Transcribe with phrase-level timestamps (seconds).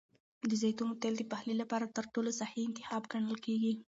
[0.49, 3.73] د زیتون تېل د پخلي لپاره تر ټولو صحي انتخاب ګڼل کېږي.